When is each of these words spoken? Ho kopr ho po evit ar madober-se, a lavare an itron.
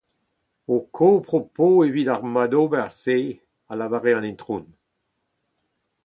Ho 0.69 0.77
kopr 0.99 1.27
ho 1.33 1.39
po 1.57 1.67
evit 1.87 2.09
ar 2.13 2.23
madober-se, 2.33 3.17
a 3.71 3.73
lavare 3.79 4.11
an 4.15 4.29
itron. 4.31 4.65